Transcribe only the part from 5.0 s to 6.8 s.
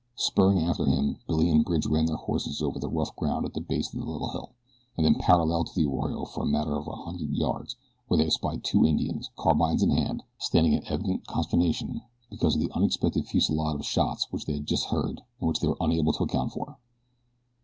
then parallel to the arroyo for a matter